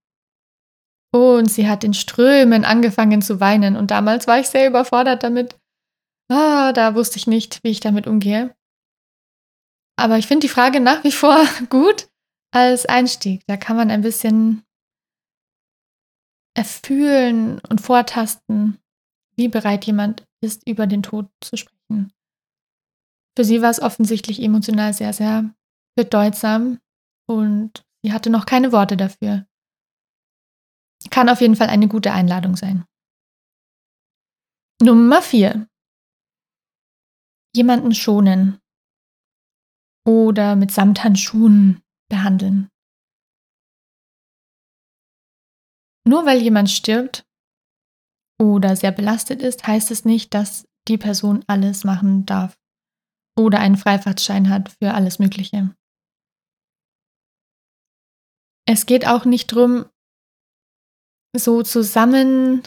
Und 1.11 1.51
sie 1.51 1.67
hat 1.67 1.83
in 1.83 1.93
Strömen 1.93 2.63
angefangen 2.63 3.21
zu 3.21 3.41
weinen 3.41 3.75
und 3.75 3.91
damals 3.91 4.27
war 4.27 4.39
ich 4.39 4.47
sehr 4.47 4.67
überfordert 4.67 5.23
damit. 5.23 5.59
Ah, 6.29 6.73
da 6.73 6.95
wusste 6.95 7.17
ich 7.17 7.27
nicht, 7.27 7.63
wie 7.63 7.69
ich 7.69 7.79
damit 7.79 8.05
umgehe. 8.07 8.55
Aber 9.97 10.17
ich 10.17 10.27
finde 10.27 10.45
die 10.45 10.53
Frage 10.53 10.79
nach 10.79 11.03
wie 11.03 11.11
vor 11.11 11.43
gut 11.69 12.07
als 12.51 12.85
Einstieg. 12.85 13.43
Da 13.47 13.57
kann 13.57 13.75
man 13.75 13.91
ein 13.91 14.01
bisschen 14.01 14.63
erfühlen 16.55 17.59
und 17.69 17.81
vortasten, 17.81 18.79
wie 19.35 19.47
bereit 19.47 19.85
jemand 19.85 20.25
ist, 20.41 20.67
über 20.67 20.87
den 20.87 21.03
Tod 21.03 21.29
zu 21.41 21.57
sprechen. 21.57 22.13
Für 23.37 23.43
sie 23.43 23.61
war 23.61 23.69
es 23.69 23.81
offensichtlich 23.81 24.41
emotional 24.41 24.93
sehr, 24.93 25.13
sehr 25.13 25.53
bedeutsam 25.95 26.79
und 27.27 27.85
sie 28.03 28.11
hatte 28.13 28.29
noch 28.29 28.45
keine 28.45 28.71
Worte 28.71 28.97
dafür. 28.97 29.45
Kann 31.09 31.29
auf 31.29 31.39
jeden 31.39 31.55
Fall 31.55 31.69
eine 31.69 31.87
gute 31.87 32.11
Einladung 32.11 32.55
sein. 32.55 32.85
Nummer 34.81 35.21
vier. 35.21 35.67
Jemanden 37.55 37.93
schonen 37.93 38.59
oder 40.07 40.55
mit 40.55 40.71
Samthandschuhen 40.71 41.81
behandeln. 42.09 42.69
Nur 46.07 46.25
weil 46.25 46.41
jemand 46.41 46.69
stirbt 46.69 47.23
oder 48.41 48.75
sehr 48.75 48.91
belastet 48.91 49.41
ist, 49.41 49.67
heißt 49.67 49.91
es 49.91 50.05
nicht, 50.05 50.33
dass 50.33 50.67
die 50.87 50.97
Person 50.97 51.43
alles 51.47 51.83
machen 51.83 52.25
darf 52.25 52.57
oder 53.37 53.59
einen 53.59 53.77
Freifahrtschein 53.77 54.49
hat 54.49 54.69
für 54.81 54.93
alles 54.93 55.19
Mögliche. 55.19 55.75
Es 58.67 58.85
geht 58.85 59.07
auch 59.07 59.25
nicht 59.25 59.51
darum, 59.51 59.85
so 61.35 61.63
zusammen 61.63 62.63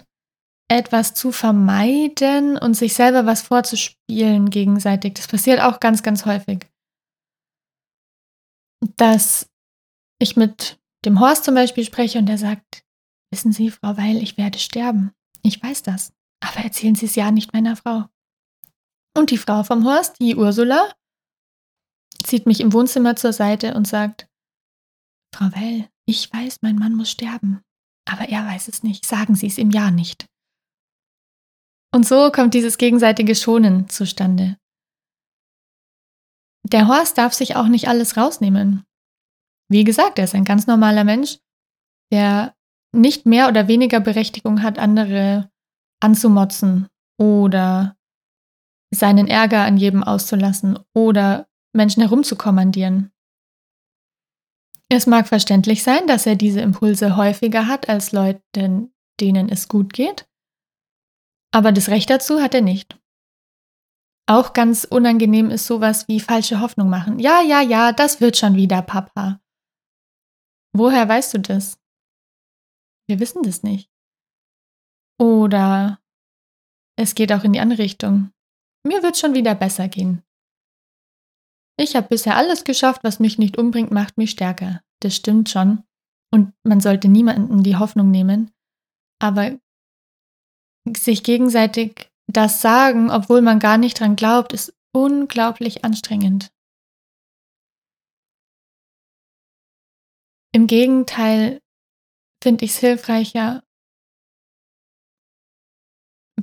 etwas 0.69 1.15
zu 1.15 1.33
vermeiden 1.33 2.57
und 2.57 2.75
sich 2.75 2.95
selber 2.95 3.27
was 3.27 3.43
vorzuspielen 3.43 4.51
gegenseitig. 4.51 5.15
Das 5.15 5.29
passiert 5.29 5.61
auch 5.61 5.81
ganz, 5.81 6.03
ganz 6.03 6.25
häufig. 6.25 6.67
Dass 8.97 9.49
ich 10.19 10.37
mit 10.37 10.81
dem 11.05 11.21
Horst 11.21 11.45
zum 11.45 11.55
Beispiel 11.55 11.85
spreche 11.85 12.19
und 12.19 12.27
der 12.27 12.39
sagt, 12.39 12.85
Wissen 13.33 13.51
Sie, 13.51 13.71
Frau 13.71 13.97
Weil, 13.97 14.23
ich 14.23 14.37
werde 14.37 14.59
sterben. 14.59 15.13
Ich 15.43 15.61
weiß 15.61 15.83
das. 15.83 16.13
Aber 16.41 16.59
erzählen 16.59 16.95
Sie 16.95 17.07
es 17.07 17.15
ja 17.15 17.31
nicht 17.31 17.55
meiner 17.55 17.77
Frau. 17.77 18.05
Und 19.17 19.31
die 19.31 19.39
Frau 19.39 19.63
vom 19.63 19.87
Horst, 19.87 20.21
die 20.21 20.37
Ursula, 20.37 20.93
zieht 22.23 22.45
mich 22.45 22.61
im 22.61 22.75
Wohnzimmer 22.75 23.17
zur 23.17 23.33
Seite 23.33 23.75
und 23.75 23.89
sagt, 23.89 24.29
Frau 25.35 25.47
Well, 25.55 25.89
ich 26.05 26.31
weiß, 26.31 26.59
mein 26.61 26.77
Mann 26.77 26.95
muss 26.95 27.11
sterben. 27.11 27.63
Aber 28.05 28.29
er 28.29 28.45
weiß 28.45 28.69
es 28.69 28.83
nicht. 28.83 29.07
Sagen 29.07 29.35
Sie 29.35 29.47
es 29.47 29.57
ihm 29.57 29.71
ja 29.71 29.91
nicht. 29.91 30.27
Und 31.95 32.07
so 32.07 32.31
kommt 32.33 32.55
dieses 32.55 32.79
gegenseitige 32.79 33.35
Schonen 33.35 33.89
zustande. 33.89 34.57
Der 36.65 36.89
Horst 36.89 37.19
darf 37.19 37.35
sich 37.35 37.57
auch 37.57 37.69
nicht 37.69 37.89
alles 37.89 38.17
rausnehmen. 38.17 38.85
Wie 39.69 39.85
gesagt, 39.85 40.19
er 40.19 40.25
ist 40.25 40.35
ein 40.35 40.45
ganz 40.45 40.67
normaler 40.67 41.05
Mensch, 41.05 41.39
der 42.11 42.55
nicht 42.95 43.27
mehr 43.27 43.49
oder 43.49 43.69
weniger 43.69 44.01
Berechtigung 44.01 44.63
hat, 44.63 44.79
andere 44.79 45.51
anzumotzen 46.01 46.89
oder 47.19 47.97
seinen 48.95 49.29
Ärger 49.29 49.65
an 49.65 49.77
jedem 49.77 50.03
auszulassen 50.03 50.79
oder 50.95 51.49
Menschen 51.75 52.03
herumzukommandieren. 52.03 53.11
Es 54.91 55.07
mag 55.07 55.27
verständlich 55.27 55.83
sein, 55.83 56.07
dass 56.07 56.27
er 56.27 56.37
diese 56.37 56.61
Impulse 56.61 57.17
häufiger 57.17 57.67
hat 57.67 57.89
als 57.89 58.13
Leute, 58.13 58.43
denen 58.55 59.49
es 59.49 59.69
gut 59.69 59.95
geht, 59.95 60.29
aber 61.53 61.73
das 61.73 61.89
Recht 61.89 62.11
dazu 62.11 62.41
hat 62.41 62.55
er 62.55 62.63
nicht. 62.63 62.99
Auch 64.27 64.53
ganz 64.53 64.85
unangenehm 64.85 65.51
ist 65.51 65.67
sowas 65.67 66.09
wie 66.09 66.21
falsche 66.21 66.61
Hoffnung 66.61 66.89
machen. 66.89 67.19
Ja, 67.19 67.43
ja, 67.43 67.61
ja, 67.61 67.93
das 67.93 68.21
wird 68.21 68.37
schon 68.37 68.57
wieder, 68.57 68.83
Papa. 68.83 69.41
Woher 70.75 71.09
weißt 71.09 71.35
du 71.35 71.39
das? 71.39 71.79
Wir 73.09 73.21
wissen 73.21 73.43
das 73.43 73.63
nicht. 73.63 73.91
Oder 75.21 76.01
es 76.97 77.15
geht 77.15 77.33
auch 77.33 77.45
in 77.45 77.53
die 77.53 77.61
andere 77.61 77.83
Richtung. 77.83 78.33
Mir 78.87 79.03
wird 79.03 79.19
schon 79.19 79.35
wieder 79.35 79.55
besser 79.55 79.89
gehen. 79.89 80.23
Ich 81.79 81.97
habe 81.97 82.09
bisher 82.09 82.37
alles 82.37 82.65
geschafft, 82.65 83.05
was 83.05 83.19
mich 83.19 83.39
nicht 83.39 83.59
umbringt, 83.59 83.91
macht 83.91 84.19
mich 84.19 84.31
stärker. 84.31 84.83
Das 85.01 85.15
stimmt 85.15 85.49
schon. 85.51 85.85
Und 86.33 86.55
man 86.65 86.81
sollte 86.81 87.09
niemandem 87.09 87.63
die 87.63 87.77
Hoffnung 87.77 88.11
nehmen. 88.11 88.51
Aber 89.21 89.59
sich 90.97 91.23
gegenseitig 91.23 92.11
das 92.27 92.61
sagen, 92.61 93.11
obwohl 93.11 93.43
man 93.43 93.59
gar 93.59 93.79
nicht 93.79 94.01
dran 94.01 94.17
glaubt, 94.17 94.53
ist 94.53 94.75
unglaublich 94.95 95.85
anstrengend. 95.85 96.53
Im 100.55 100.67
Gegenteil 100.67 101.61
finde 102.43 102.65
ich 102.65 102.73
es 102.73 102.79
hilfreicher, 102.79 103.63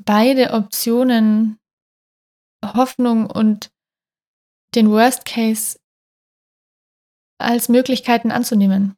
beide 0.06 0.54
Optionen, 0.54 1.60
Hoffnung 2.66 3.30
und 3.30 3.72
den 4.76 4.90
Worst 4.90 5.26
Case 5.26 5.80
als 7.40 7.70
Möglichkeiten 7.70 8.32
anzunehmen 8.32 8.96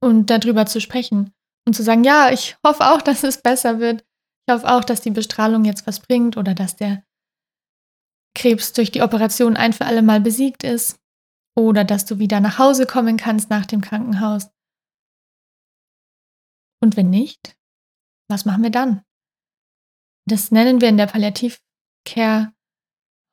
und 0.00 0.30
darüber 0.30 0.66
zu 0.66 0.80
sprechen 0.80 1.32
und 1.66 1.74
zu 1.74 1.82
sagen, 1.82 2.04
ja, 2.04 2.30
ich 2.30 2.56
hoffe 2.66 2.86
auch, 2.90 3.02
dass 3.02 3.22
es 3.22 3.40
besser 3.40 3.78
wird. 3.80 4.04
Ich 4.46 4.52
hoffe 4.52 4.68
auch, 4.68 4.84
dass 4.84 5.00
die 5.00 5.10
Bestrahlung 5.10 5.64
jetzt 5.64 5.86
was 5.86 6.00
bringt 6.00 6.36
oder 6.36 6.54
dass 6.54 6.76
der 6.76 7.04
Krebs 8.36 8.72
durch 8.72 8.90
die 8.90 9.02
Operation 9.02 9.56
ein 9.56 9.72
für 9.72 9.86
alle 9.86 10.02
Mal 10.02 10.20
besiegt 10.20 10.64
ist 10.64 11.00
oder 11.56 11.84
dass 11.84 12.04
du 12.04 12.18
wieder 12.18 12.40
nach 12.40 12.58
Hause 12.58 12.86
kommen 12.86 13.16
kannst 13.16 13.48
nach 13.48 13.64
dem 13.64 13.80
Krankenhaus. 13.80 14.50
Und 16.82 16.96
wenn 16.96 17.10
nicht, 17.10 17.56
was 18.28 18.44
machen 18.44 18.62
wir 18.62 18.70
dann? 18.70 19.02
Das 20.28 20.50
nennen 20.50 20.80
wir 20.80 20.88
in 20.88 20.96
der 20.96 21.06
Palliativcare 21.06 22.52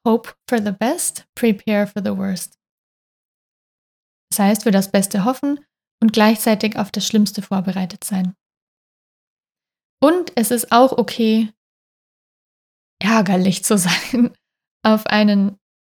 Hope 0.08 0.34
for 0.50 0.60
the 0.60 0.72
best, 0.72 1.28
prepare 1.36 1.88
for 1.88 2.02
the 2.04 2.16
worst. 2.18 2.58
Das 4.32 4.40
heißt, 4.40 4.64
für 4.64 4.72
das 4.72 4.92
Beste 4.92 5.26
hoffen 5.26 5.64
und 6.02 6.14
gleichzeitig 6.14 6.78
auf 6.78 6.92
das 6.92 7.06
Schlimmste 7.06 7.42
vorbereitet 7.42 8.04
sein. 8.04 8.36
Und 10.04 10.32
es 10.36 10.52
ist 10.52 10.72
auch 10.72 10.98
okay, 10.98 11.54
ärgerlich 13.02 13.64
zu 13.64 13.78
sein 13.78 14.34
auf 14.84 15.06
einen 15.08 15.58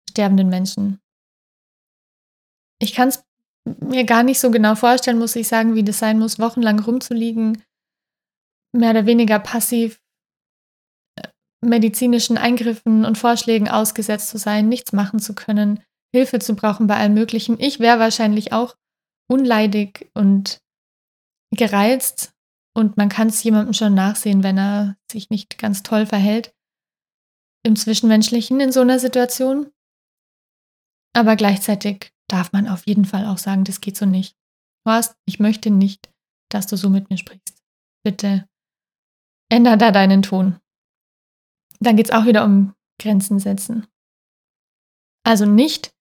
sterbenden 0.10 0.50
Menschen. 0.50 1.00
Ich 2.80 2.94
kann 2.94 3.10
es 3.10 3.24
mir 3.64 4.06
gar 4.06 4.24
nicht 4.24 4.40
so 4.40 4.50
genau 4.50 4.76
vorstellen, 4.76 5.20
muss 5.20 5.36
ich 5.36 5.48
sagen, 5.48 5.76
wie 5.76 5.84
das 5.84 6.00
sein 6.00 6.18
muss, 6.18 6.40
wochenlang 6.40 6.80
rumzuliegen, 6.80 7.64
mehr 8.76 8.92
oder 8.92 9.06
weniger 9.06 9.38
passiv 9.40 10.02
äh, 11.16 11.28
medizinischen 11.64 12.38
Eingriffen 12.38 13.06
und 13.06 13.20
Vorschlägen 13.20 13.70
ausgesetzt 13.70 14.30
zu 14.30 14.40
sein, 14.40 14.68
nichts 14.68 14.94
machen 14.94 15.20
zu 15.20 15.36
können, 15.36 15.84
Hilfe 16.12 16.40
zu 16.40 16.56
brauchen 16.56 16.88
bei 16.88 16.98
allem 16.98 17.14
Möglichen. 17.14 17.60
Ich 17.60 17.80
wäre 17.80 18.00
wahrscheinlich 18.00 18.52
auch 18.52 18.76
unleidig 19.30 20.10
und 20.16 20.60
gereizt 21.56 22.31
und 22.74 22.98
man 22.98 23.10
kann 23.10 23.28
es 23.28 23.44
jemandem 23.44 23.74
schon 23.74 23.94
nachsehen, 23.94 24.44
wenn 24.44 24.58
er 24.58 24.98
sich 25.12 25.30
nicht 25.30 25.58
ganz 25.58 25.84
toll 25.84 26.06
verhält 26.06 26.56
im 27.64 27.76
Zwischenmenschlichen 27.76 28.60
in 28.60 28.72
so 28.72 28.82
einer 28.82 29.00
Situation. 29.00 29.72
Aber 31.14 31.36
gleichzeitig 31.36 32.12
darf 32.28 32.52
man 32.54 32.68
auf 32.68 32.88
jeden 32.88 33.06
Fall 33.06 33.26
auch 33.26 33.38
sagen, 33.38 33.66
das 33.66 33.82
geht 33.82 33.98
so 33.98 34.06
nicht. 34.06 34.36
Horst, 34.88 35.16
ich 35.26 35.40
möchte 35.40 35.70
nicht, 35.70 36.12
dass 36.50 36.68
du 36.68 36.78
so 36.78 36.90
mit 36.90 37.10
mir 37.10 37.18
sprichst. 37.18 37.62
Bitte 38.04 38.48
änder 39.52 39.78
da 39.78 39.92
deinen 39.92 40.22
Ton. 40.22 40.60
Dann 41.80 41.98
geht 41.98 42.08
es 42.08 42.12
auch 42.12 42.26
wieder 42.26 42.46
um 42.46 42.74
Grenzen 43.00 43.40
setzen. 43.40 43.88
Also 45.24 45.46
nicht 45.46 45.94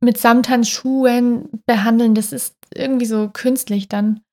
mit 0.00 0.18
Samthandschuhen 0.18 1.62
behandeln, 1.66 2.14
das 2.14 2.32
ist 2.32 2.56
irgendwie 2.74 3.06
so 3.06 3.30
künstlich 3.30 3.88
dann. 3.88 4.24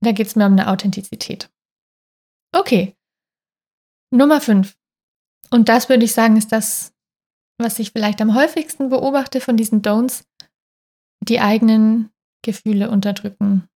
Da 0.00 0.12
geht 0.12 0.26
es 0.28 0.36
mir 0.36 0.46
um 0.46 0.52
eine 0.52 0.68
Authentizität. 0.68 1.50
Okay. 2.54 2.96
Nummer 4.10 4.40
5. 4.40 4.76
Und 5.50 5.68
das 5.68 5.88
würde 5.88 6.04
ich 6.04 6.12
sagen, 6.12 6.36
ist 6.36 6.52
das, 6.52 6.92
was 7.60 7.78
ich 7.78 7.92
vielleicht 7.92 8.20
am 8.20 8.34
häufigsten 8.34 8.88
beobachte 8.88 9.40
von 9.40 9.56
diesen 9.56 9.82
Don'ts, 9.82 10.24
die 11.22 11.40
eigenen 11.40 12.10
Gefühle 12.44 12.90
unterdrücken. 12.90 13.68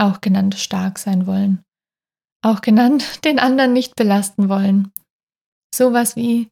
Auch 0.00 0.20
genannt 0.20 0.54
stark 0.54 0.98
sein 0.98 1.26
wollen. 1.26 1.64
Auch 2.44 2.60
genannt 2.60 3.20
den 3.24 3.38
anderen 3.38 3.72
nicht 3.72 3.94
belasten 3.94 4.48
wollen. 4.48 4.92
Sowas 5.74 6.16
wie, 6.16 6.48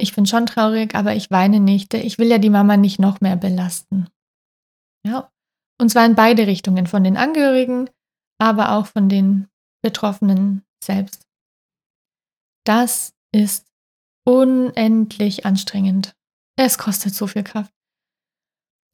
ich 0.00 0.14
bin 0.14 0.26
schon 0.26 0.46
traurig, 0.46 0.94
aber 0.94 1.14
ich 1.14 1.30
weine 1.30 1.60
nicht. 1.60 1.94
Ich 1.94 2.18
will 2.18 2.28
ja 2.28 2.38
die 2.38 2.50
Mama 2.50 2.76
nicht 2.76 2.98
noch 2.98 3.20
mehr 3.20 3.36
belasten. 3.36 4.08
Ja. 5.04 5.30
Und 5.80 5.90
zwar 5.90 6.04
in 6.06 6.14
beide 6.14 6.46
Richtungen, 6.46 6.86
von 6.86 7.04
den 7.04 7.16
Angehörigen, 7.16 7.88
aber 8.38 8.72
auch 8.72 8.86
von 8.86 9.08
den 9.08 9.48
Betroffenen 9.82 10.64
selbst. 10.82 11.22
Das 12.64 13.14
ist 13.32 13.66
unendlich 14.26 15.46
anstrengend. 15.46 16.14
Es 16.56 16.78
kostet 16.78 17.14
so 17.14 17.26
viel 17.26 17.44
Kraft. 17.44 17.72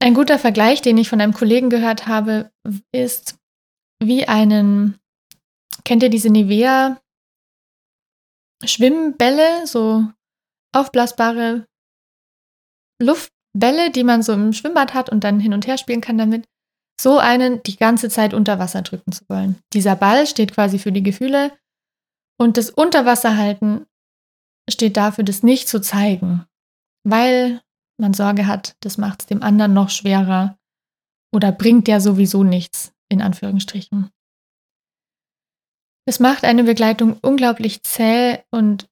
Ein 0.01 0.14
guter 0.14 0.38
Vergleich, 0.38 0.83
den 0.83 0.99
ich 0.99 1.09
von 1.09 1.20
einem 1.20 1.33
Kollegen 1.33 1.70
gehört 1.70 2.07
habe, 2.07 2.53
ist 2.92 3.38
wie 4.03 4.29
einen, 4.29 5.01
kennt 5.85 6.03
ihr 6.03 6.11
diese 6.11 6.29
Nivea 6.29 7.01
Schwimmbälle, 8.64 9.66
so 9.66 10.07
aufblasbare 10.75 11.66
Luftbälle, 13.01 13.90
die 13.90 14.05
man 14.05 14.23
so 14.23 14.33
im 14.33 14.53
Schwimmbad 14.53 14.94
hat 14.94 15.11
und 15.11 15.25
dann 15.25 15.40
hin 15.40 15.53
und 15.53 15.66
her 15.66 15.79
spielen 15.79 16.01
kann 16.01 16.18
damit, 16.18 16.47
so 17.00 17.18
einen 17.18 17.62
die 17.62 17.76
ganze 17.76 18.09
Zeit 18.09 18.35
unter 18.35 18.59
Wasser 18.59 18.83
drücken 18.83 19.12
zu 19.12 19.24
wollen. 19.28 19.59
Dieser 19.72 19.96
Ball 19.96 20.26
steht 20.26 20.52
quasi 20.52 20.78
für 20.78 20.92
die 20.92 21.02
Gefühle 21.02 21.52
und 22.38 22.57
das 22.57 22.70
Unterwasserhalten 22.70 23.87
steht 24.70 24.96
dafür, 24.96 25.24
das 25.24 25.42
nicht 25.42 25.68
zu 25.68 25.80
zeigen, 25.80 26.46
weil 27.04 27.61
man 28.00 28.14
Sorge 28.14 28.46
hat, 28.46 28.76
das 28.80 28.98
macht 28.98 29.22
es 29.22 29.26
dem 29.26 29.42
anderen 29.42 29.74
noch 29.74 29.90
schwerer 29.90 30.59
oder 31.33 31.52
bringt 31.52 31.88
ja 31.88 32.00
sowieso 32.00 32.44
nichts, 32.44 32.92
in 33.09 33.22
Anführungsstrichen. 33.22 34.11
Es 36.07 36.20
macht 36.20 36.44
eine 36.44 36.64
Begleitung 36.64 37.18
unglaublich 37.22 37.83
zäh 37.83 38.42
und 38.50 38.88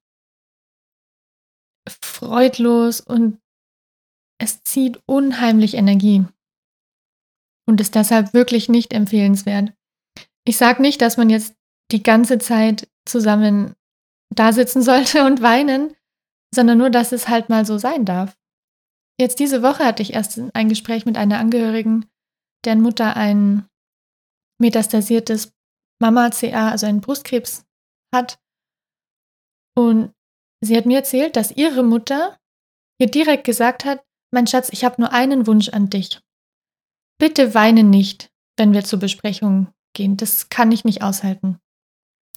freudlos 1.87 3.01
und 3.01 3.39
es 4.39 4.63
zieht 4.63 5.01
unheimlich 5.05 5.75
Energie 5.75 6.25
und 7.65 7.81
ist 7.81 7.95
deshalb 7.95 8.33
wirklich 8.33 8.69
nicht 8.69 8.93
empfehlenswert. 8.93 9.73
Ich 10.45 10.57
sage 10.57 10.81
nicht, 10.81 11.01
dass 11.01 11.17
man 11.17 11.29
jetzt 11.29 11.55
die 11.91 12.03
ganze 12.03 12.37
Zeit 12.37 12.89
zusammen 13.05 13.73
da 14.33 14.51
sitzen 14.53 14.81
sollte 14.83 15.25
und 15.25 15.41
weinen, 15.41 15.95
sondern 16.53 16.77
nur, 16.77 16.89
dass 16.89 17.11
es 17.11 17.27
halt 17.27 17.49
mal 17.49 17.65
so 17.65 17.77
sein 17.77 18.05
darf. 18.05 18.35
Jetzt 19.19 19.39
diese 19.39 19.61
Woche 19.61 19.85
hatte 19.85 20.01
ich 20.01 20.13
erst 20.13 20.39
ein 20.53 20.69
Gespräch 20.69 21.05
mit 21.05 21.17
einer 21.17 21.39
Angehörigen, 21.39 22.05
deren 22.65 22.81
Mutter 22.81 23.15
ein 23.15 23.67
metastasiertes 24.59 25.53
Mama-CA, 26.01 26.69
also 26.69 26.85
einen 26.85 27.01
Brustkrebs 27.01 27.65
hat. 28.13 28.39
Und 29.75 30.13
sie 30.61 30.75
hat 30.75 30.85
mir 30.85 30.97
erzählt, 30.97 31.35
dass 31.35 31.51
ihre 31.51 31.83
Mutter 31.83 32.37
ihr 32.99 33.07
direkt 33.07 33.43
gesagt 33.43 33.85
hat, 33.85 34.03
mein 34.31 34.47
Schatz, 34.47 34.69
ich 34.71 34.83
habe 34.83 35.01
nur 35.01 35.11
einen 35.11 35.45
Wunsch 35.45 35.69
an 35.69 35.89
dich. 35.89 36.19
Bitte 37.19 37.53
weine 37.53 37.83
nicht, 37.83 38.31
wenn 38.57 38.73
wir 38.73 38.83
zur 38.83 38.99
Besprechung 38.99 39.73
gehen. 39.93 40.17
Das 40.17 40.49
kann 40.49 40.71
ich 40.71 40.83
nicht 40.83 41.01
aushalten. 41.01 41.59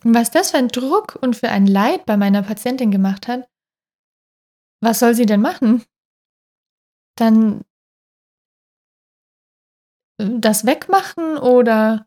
Und 0.04 0.14
was 0.14 0.30
das 0.30 0.50
für 0.50 0.58
ein 0.58 0.68
Druck 0.68 1.18
und 1.20 1.36
für 1.36 1.48
ein 1.48 1.66
Leid 1.66 2.06
bei 2.06 2.16
meiner 2.16 2.42
Patientin 2.42 2.90
gemacht 2.90 3.28
hat, 3.28 3.48
was 4.82 4.98
soll 4.98 5.14
sie 5.14 5.26
denn 5.26 5.40
machen? 5.40 5.82
Dann 7.18 7.62
äh, 10.20 10.38
das 10.38 10.66
wegmachen 10.66 11.38
oder 11.38 12.06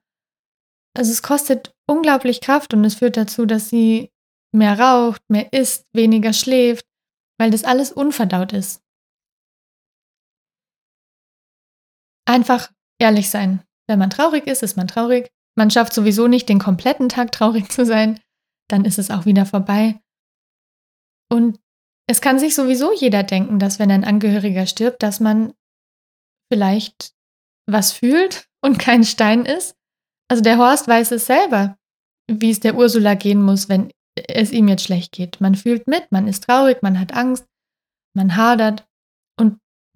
also 0.96 1.12
es 1.12 1.22
kostet 1.22 1.76
unglaublich 1.88 2.42
Kraft 2.42 2.74
und 2.74 2.84
es 2.84 2.96
führt 2.96 3.18
dazu, 3.18 3.46
dass 3.46 3.70
sie 3.70 4.12
mehr 4.52 4.80
raucht, 4.80 5.22
mehr 5.30 5.52
isst, 5.54 5.88
weniger 5.94 6.34
schläft, 6.34 6.86
weil 7.40 7.52
das 7.52 7.64
alles 7.64 7.92
unverdaut 7.92 8.54
ist. 8.54 8.84
Einfach 12.30 12.72
ehrlich 13.00 13.32
sein. 13.32 13.64
Wenn 13.88 13.98
man 13.98 14.12
traurig 14.12 14.46
ist, 14.46 14.62
ist 14.62 14.78
man 14.78 14.88
traurig. 14.88 15.32
Man 15.58 15.72
schafft 15.72 15.96
sowieso 15.96 16.28
nicht 16.28 16.48
den 16.48 16.60
kompletten 16.60 17.10
Tag 17.10 17.32
traurig 17.32 17.72
zu 17.72 17.88
sein. 17.88 18.20
Dann 18.70 18.86
ist 18.86 19.00
es 19.00 19.10
auch 19.10 19.26
wieder 19.26 19.48
vorbei. 19.48 20.00
Und 21.28 21.60
es 22.08 22.22
kann 22.22 22.38
sich 22.38 22.54
sowieso 22.54 22.94
jeder 22.94 23.24
denken, 23.24 23.58
dass 23.58 23.80
wenn 23.80 23.90
ein 23.90 24.04
Angehöriger 24.04 24.68
stirbt, 24.68 25.02
dass 25.02 25.20
man 25.20 25.56
vielleicht 26.54 27.16
was 27.66 27.94
fühlt 27.94 28.48
und 28.62 28.78
kein 28.78 29.04
Stein 29.04 29.46
ist. 29.46 29.76
Also 30.30 30.44
der 30.44 30.60
Horst 30.60 30.88
weiß 30.88 31.12
es 31.14 31.26
selber, 31.26 31.80
wie 32.30 32.52
es 32.52 32.60
der 32.60 32.76
Ursula 32.76 33.16
gehen 33.16 33.42
muss, 33.42 33.70
wenn 33.70 33.92
es 34.16 34.52
ihm 34.52 34.68
jetzt 34.68 34.84
schlecht 34.84 35.14
geht. 35.14 35.42
Man 35.42 35.56
fühlt 35.56 35.88
mit, 35.88 36.12
man 36.12 36.28
ist 36.28 36.44
traurig, 36.44 36.84
man 36.84 37.00
hat 37.00 37.16
Angst, 37.16 37.48
man 38.14 38.36
hadert. 38.36 38.88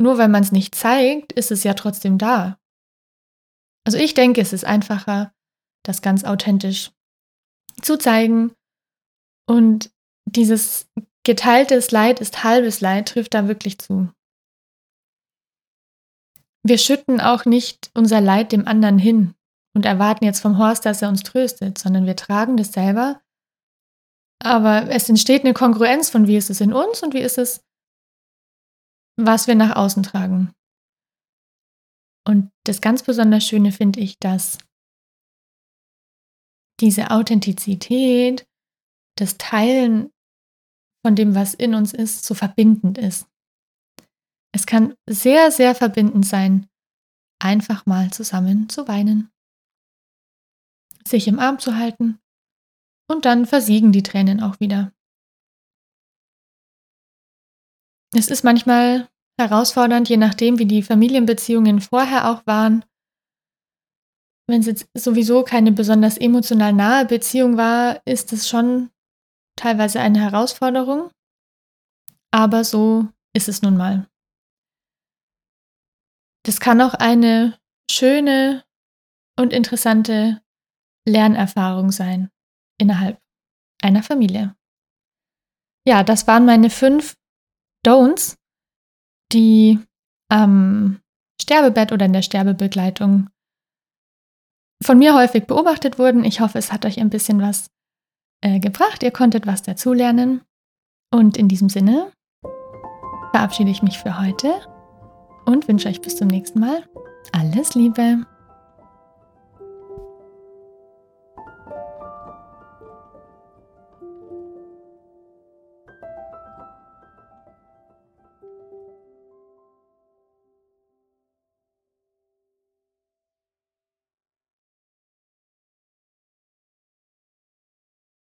Nur 0.03 0.17
weil 0.17 0.27
man 0.27 0.43
es 0.43 0.51
nicht 0.51 0.75
zeigt, 0.75 1.31
ist 1.31 1.49
es 1.49 1.63
ja 1.63 1.75
trotzdem 1.75 2.17
da. 2.17 2.59
Also 3.85 3.97
ich 3.97 4.13
denke, 4.13 4.41
es 4.41 4.51
ist 4.51 4.65
einfacher, 4.65 5.33
das 5.81 6.01
ganz 6.01 6.25
authentisch 6.25 6.91
zu 7.81 7.97
zeigen. 7.97 8.51
Und 9.47 9.91
dieses 10.25 10.89
geteiltes 11.23 11.91
Leid 11.91 12.19
ist 12.19 12.43
halbes 12.43 12.81
Leid 12.81 13.07
trifft 13.07 13.33
da 13.33 13.47
wirklich 13.47 13.79
zu. 13.79 14.11
Wir 16.63 16.77
schütten 16.77 17.21
auch 17.21 17.45
nicht 17.45 17.89
unser 17.93 18.19
Leid 18.19 18.51
dem 18.51 18.67
anderen 18.67 18.99
hin. 18.99 19.35
und 19.73 19.85
erwarten 19.85 20.25
jetzt 20.25 20.41
vom 20.41 20.57
Horst, 20.57 20.85
dass 20.85 21.01
er 21.01 21.07
uns 21.07 21.23
tröstet, 21.23 21.77
sondern 21.77 22.05
wir 22.05 22.17
tragen 22.17 22.57
das 22.57 22.73
selber. 22.73 23.21
Aber 24.43 24.89
es 24.89 25.07
entsteht 25.07 25.45
eine 25.45 25.53
Kongruenz 25.53 26.09
von 26.09 26.27
wie 26.27 26.35
ist 26.35 26.49
es 26.49 26.59
in 26.59 26.73
uns 26.73 27.01
und 27.03 27.13
wie 27.13 27.21
ist 27.21 27.37
es, 27.37 27.63
was 29.17 29.47
wir 29.47 29.55
nach 29.55 29.75
außen 29.75 30.03
tragen. 30.03 30.53
Und 32.27 32.51
das 32.65 32.81
ganz 32.81 33.03
besonders 33.03 33.45
Schöne 33.45 33.71
finde 33.71 33.99
ich, 33.99 34.17
dass 34.19 34.57
diese 36.79 37.11
Authentizität, 37.11 38.47
das 39.17 39.37
Teilen 39.37 40.11
von 41.05 41.15
dem, 41.15 41.35
was 41.35 41.53
in 41.53 41.75
uns 41.75 41.93
ist, 41.93 42.25
so 42.25 42.33
verbindend 42.33 42.97
ist. 42.97 43.27
Es 44.55 44.65
kann 44.65 44.95
sehr, 45.09 45.51
sehr 45.51 45.75
verbindend 45.75 46.25
sein, 46.25 46.67
einfach 47.41 47.85
mal 47.85 48.11
zusammen 48.11 48.69
zu 48.69 48.87
weinen, 48.87 49.29
sich 51.05 51.27
im 51.27 51.39
Arm 51.39 51.59
zu 51.59 51.75
halten 51.75 52.19
und 53.09 53.25
dann 53.25 53.45
versiegen 53.45 53.91
die 53.91 54.03
Tränen 54.03 54.41
auch 54.41 54.59
wieder. 54.59 54.93
Es 58.15 58.27
ist 58.27 58.43
manchmal 58.43 59.09
herausfordernd, 59.39 60.07
je 60.07 60.17
nachdem, 60.17 60.59
wie 60.59 60.67
die 60.67 60.83
Familienbeziehungen 60.83 61.81
vorher 61.81 62.29
auch 62.29 62.45
waren. 62.45 62.85
Wenn 64.47 64.59
es 64.59 64.67
jetzt 64.67 64.87
sowieso 64.93 65.43
keine 65.43 65.71
besonders 65.71 66.17
emotional 66.17 66.73
nahe 66.73 67.05
Beziehung 67.05 67.57
war, 67.57 68.05
ist 68.05 68.31
es 68.33 68.47
schon 68.47 68.91
teilweise 69.55 69.99
eine 69.99 70.19
Herausforderung. 70.19 71.09
Aber 72.31 72.63
so 72.63 73.07
ist 73.35 73.47
es 73.47 73.61
nun 73.61 73.77
mal. 73.77 74.07
Das 76.45 76.59
kann 76.59 76.81
auch 76.81 76.93
eine 76.93 77.57
schöne 77.89 78.63
und 79.39 79.53
interessante 79.53 80.41
Lernerfahrung 81.07 81.91
sein 81.91 82.29
innerhalb 82.79 83.19
einer 83.81 84.03
Familie. 84.03 84.55
Ja, 85.87 86.03
das 86.03 86.27
waren 86.27 86.45
meine 86.45 86.69
fünf 86.69 87.15
Don'ts, 87.85 88.35
die 89.31 89.79
am 90.29 90.99
Sterbebett 91.41 91.91
oder 91.91 92.05
in 92.05 92.13
der 92.13 92.21
Sterbebegleitung 92.21 93.29
von 94.81 94.97
mir 94.97 95.15
häufig 95.15 95.45
beobachtet 95.45 95.99
wurden. 95.99 96.23
Ich 96.23 96.39
hoffe, 96.39 96.57
es 96.57 96.71
hat 96.71 96.85
euch 96.85 96.99
ein 96.99 97.09
bisschen 97.09 97.41
was 97.41 97.67
äh, 98.41 98.59
gebracht. 98.59 99.03
Ihr 99.03 99.11
konntet 99.11 99.47
was 99.47 99.61
dazulernen. 99.61 100.41
Und 101.11 101.37
in 101.37 101.47
diesem 101.47 101.69
Sinne 101.69 102.11
verabschiede 103.31 103.71
ich 103.71 103.83
mich 103.83 103.99
für 103.99 104.19
heute 104.19 104.51
und 105.45 105.67
wünsche 105.67 105.89
euch 105.89 106.01
bis 106.01 106.17
zum 106.17 106.27
nächsten 106.27 106.59
Mal 106.59 106.83
alles 107.31 107.75
Liebe. 107.75 108.25